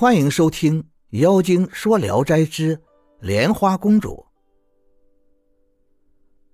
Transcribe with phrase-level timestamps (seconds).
[0.00, 2.80] 欢迎收听《妖精说聊斋之
[3.18, 4.24] 莲花公主》。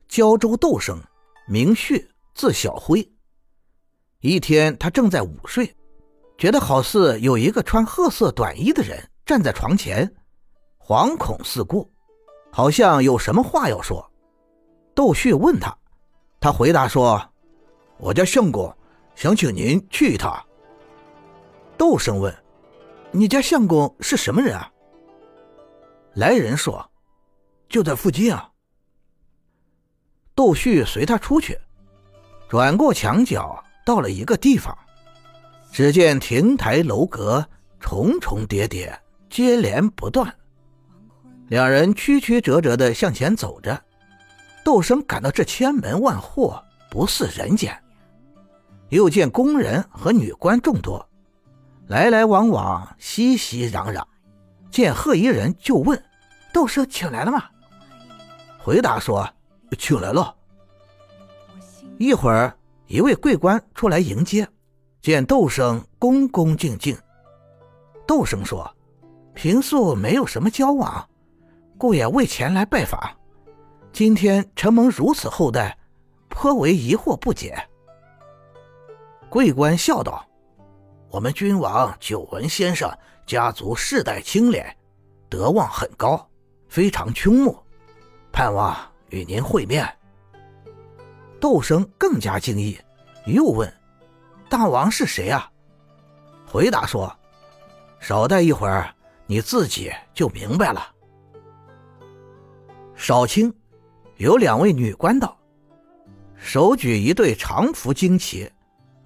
[0.08, 1.00] 胶州窦生，
[1.46, 3.08] 名旭，字小辉。
[4.18, 5.72] 一天，他正在午睡，
[6.36, 10.12] 觉得好似有一个穿褐色短衣的人站在床前，
[10.80, 11.88] 惶恐四顾，
[12.50, 14.04] 好像有什么话要说。
[14.92, 15.72] 窦旭问他，
[16.40, 17.22] 他回答说
[17.98, 18.76] ：“我家相公
[19.14, 20.44] 想请您去一趟。”
[21.78, 22.36] 窦生问。
[23.12, 24.70] 你家相公是什么人啊？
[26.14, 26.84] 来人说，
[27.68, 28.50] 就在附近啊。
[30.34, 31.58] 窦旭随他出去，
[32.48, 34.76] 转过墙角，到了一个地方，
[35.72, 37.46] 只见亭台楼阁
[37.80, 38.98] 重重叠叠，
[39.30, 40.34] 接连不断。
[41.48, 43.82] 两人曲曲折折的向前走着，
[44.62, 46.52] 窦生感到这千门万户
[46.90, 47.74] 不似人间，
[48.90, 51.08] 又见工人和女官众多。
[51.88, 54.02] 来来往往，熙熙攘攘。
[54.70, 56.02] 见贺一人，就问
[56.52, 57.44] ：“窦生请来了吗？”
[58.58, 59.28] 回答说
[59.78, 60.34] ：“请来了。”
[61.98, 62.56] 一会儿，
[62.88, 64.46] 一位贵官出来迎接，
[65.00, 66.98] 见窦生恭恭敬敬。
[68.06, 68.68] 窦生说
[69.32, 71.08] ：“平素没有什么交往，
[71.78, 73.00] 故也未前来拜访。
[73.92, 75.78] 今天承蒙如此厚待，
[76.28, 77.56] 颇为疑惑不解。”
[79.30, 80.26] 贵官笑道。
[81.16, 84.76] 我们君王久闻先生家族世代清廉，
[85.30, 86.28] 德望很高，
[86.68, 87.58] 非常倾慕，
[88.30, 88.76] 盼望
[89.08, 89.90] 与您会面。
[91.40, 92.78] 窦生更加惊异，
[93.24, 93.72] 又问
[94.50, 95.50] ：“大王是谁啊？”
[96.46, 97.10] 回答说
[97.98, 98.94] ：“少待一会儿，
[99.24, 100.86] 你自己就明白了。”
[102.94, 103.50] 少卿，
[104.18, 105.34] 有两位女官道，
[106.36, 108.52] 手举一对长服旌旗，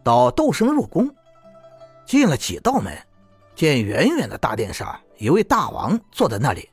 [0.03, 1.09] 导窦生入宫。
[2.11, 2.93] 进了几道门，
[3.55, 6.69] 见远远的大殿上一位大王坐在那里。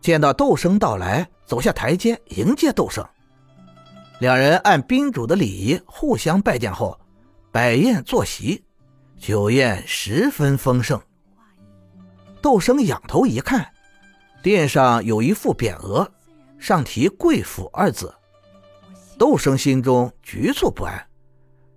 [0.00, 3.04] 见到窦生到来，走下台阶迎接窦生。
[4.20, 6.96] 两人按宾主的礼仪互相拜见后，
[7.50, 8.62] 摆宴坐席，
[9.18, 11.02] 酒宴十分丰盛。
[12.40, 13.68] 窦生仰头一看，
[14.44, 16.08] 殿上有一副匾额，
[16.60, 18.14] 上题“贵府”二字。
[19.18, 21.04] 窦生心中局促不安，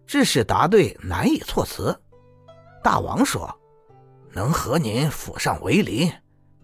[0.05, 1.99] 致使答对难以措辞。
[2.85, 3.49] 大王说
[4.31, 6.07] ：“能和您府上为邻，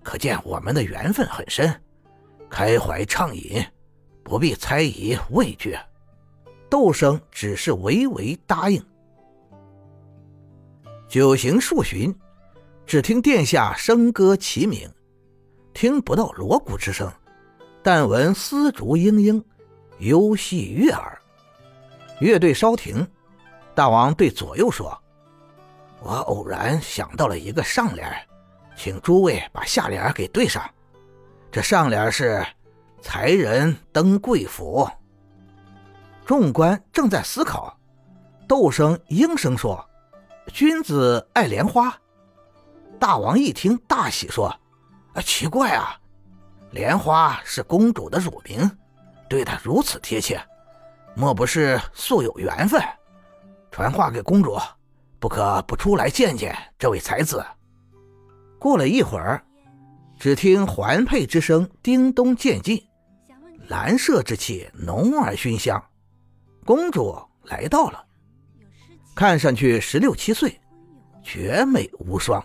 [0.03, 1.81] 可见我们的缘分很深。
[2.47, 3.59] 开怀畅饮，
[4.23, 5.75] 不必猜疑畏惧。”
[6.69, 8.79] 窦生只是微微答应。
[11.09, 12.15] 酒行数巡，
[12.85, 14.87] 只听殿下笙歌齐鸣，
[15.73, 17.11] 听不到锣鼓之声，
[17.81, 19.43] 但闻丝竹嘤嘤，
[19.97, 21.19] 幽细悦耳。
[22.19, 23.07] 乐队稍停，
[23.73, 24.95] 大王对左右说。
[26.03, 28.11] 我偶然想到了一个上联，
[28.75, 30.67] 请诸位把下联给对上。
[31.51, 32.43] 这上联是
[33.01, 34.89] “才人登贵府”。
[36.25, 37.77] 众官正在思考，
[38.47, 39.87] 窦生应声说
[40.51, 41.95] ：“君子爱莲花。”
[42.99, 44.47] 大王一听大喜，说
[45.13, 45.95] ：“啊，奇怪啊！
[46.71, 48.69] 莲花是公主的乳名，
[49.29, 50.41] 对她如此贴切，
[51.15, 52.81] 莫不是素有缘分？
[53.69, 54.57] 传话给公主。”
[55.21, 57.45] 不可不出来见见这位才子。
[58.57, 59.43] 过了一会儿，
[60.19, 62.83] 只听环佩之声叮咚渐近，
[63.67, 65.81] 兰麝之气浓而熏香。
[66.65, 68.03] 公主来到了，
[69.15, 70.59] 看上去十六七岁，
[71.21, 72.43] 绝美无双。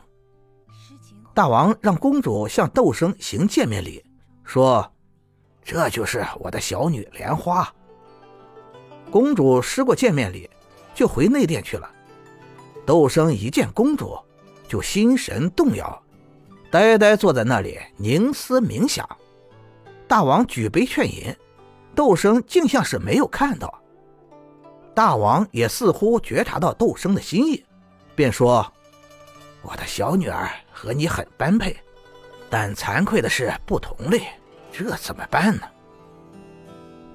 [1.33, 4.05] 大王让公主向窦生行见面礼，
[4.45, 4.93] 说
[5.65, 7.67] ：“这就是我的小女莲花。”
[9.11, 10.51] 公主施过见面礼，
[10.95, 11.91] 就回内殿去了。
[12.87, 14.17] 窦生一见公主，
[14.69, 16.03] 就心神动摇，
[16.71, 19.07] 呆呆坐在那里凝思冥想。
[20.07, 21.35] 大王举杯劝饮，
[21.97, 23.83] 窦生竟像是没有看到。
[24.95, 27.65] 大王也似乎觉察到窦生的心意，
[28.15, 28.65] 便说
[29.63, 31.77] ：“我的小女儿和你很般配，
[32.49, 34.23] 但惭愧的是不同类，
[34.73, 35.63] 这怎么办呢？”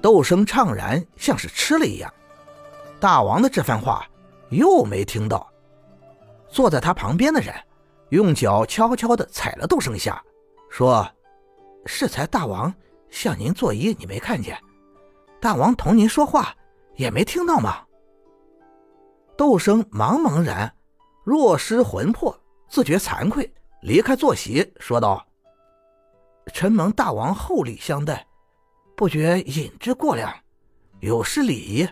[0.02, 2.12] 窦生怅然，像是吃了一样。
[3.00, 4.06] 大王的这番话
[4.50, 5.51] 又没听到。
[6.52, 7.54] 坐在他旁边的人，
[8.10, 10.22] 用脚悄悄地踩了窦生一下，
[10.68, 11.08] 说
[11.86, 12.72] ：“适才大王
[13.08, 14.56] 向您作揖，你没看见？
[15.40, 16.54] 大王同您说话，
[16.94, 17.86] 也没听到吗？”
[19.34, 20.70] 窦生茫茫然，
[21.24, 22.38] 若失魂魄，
[22.68, 23.50] 自觉惭愧，
[23.80, 25.26] 离开坐席，说道
[26.52, 28.26] ：“臣蒙大王厚礼相待，
[28.94, 30.30] 不觉饮之过量，
[31.00, 31.88] 有失礼仪，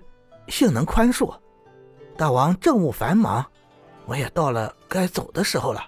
[0.49, 1.35] 幸能宽恕。
[2.15, 3.43] 大王政务繁忙。”
[4.11, 5.81] 我也到了该走的时候了。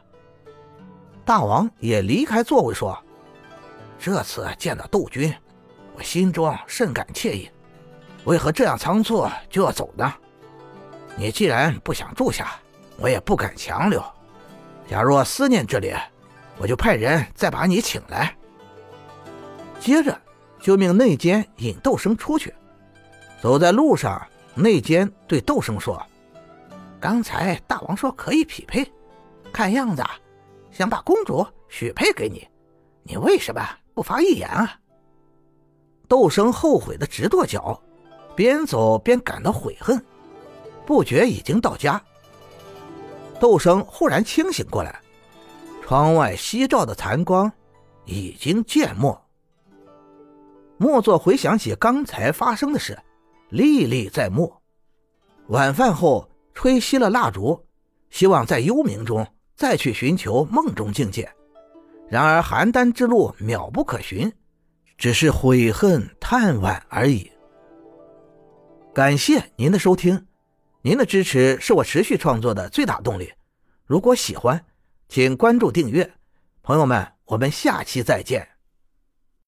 [1.24, 2.96] 大王也离开座位说
[3.98, 5.34] ：“这次见到窦君，
[5.96, 7.50] 我心中甚感惬意。
[8.22, 10.14] 为何这样仓促就要走呢？
[11.16, 12.52] 你既然不想住下，
[12.96, 14.00] 我也不敢强留。
[14.88, 15.92] 假若思念这里，
[16.58, 18.36] 我就派人再把你请来。”
[19.80, 20.16] 接着
[20.60, 22.54] 就命内监引窦生出去。
[23.40, 26.00] 走在路上，内监对窦生说
[27.02, 28.90] ：“刚才大王说可以匹配，
[29.52, 30.02] 看样子……”
[30.70, 32.48] 想把公主许配给你，
[33.02, 33.60] 你为什么
[33.92, 34.80] 不发一言啊？
[36.08, 37.78] 窦生后悔的直跺脚，
[38.34, 40.02] 边走边感到悔恨，
[40.86, 42.02] 不觉已经到家。
[43.38, 44.98] 窦生忽然清醒过来，
[45.82, 47.52] 窗外夕照的残光
[48.06, 49.20] 已经渐没。
[50.78, 52.98] 莫作回想起刚才发生的事，
[53.50, 54.54] 历历在目。
[55.48, 56.26] 晚饭后，
[56.62, 57.66] 吹熄了蜡烛，
[58.08, 59.26] 希望在幽冥中。
[59.56, 61.28] 再去寻求梦中境界，
[62.08, 64.32] 然而邯郸之路渺不可寻，
[64.96, 67.32] 只是悔恨叹惋而已。
[68.94, 70.28] 感谢您的收听，
[70.82, 73.32] 您的支持是我持续创作的最大动力。
[73.84, 74.64] 如果喜欢，
[75.08, 76.12] 请关注订阅。
[76.62, 78.51] 朋友们，我们下期再见。